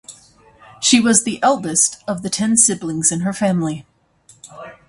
[0.81, 3.85] She was the eldest of the ten siblings in her family.